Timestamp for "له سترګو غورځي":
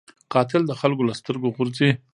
1.09-1.89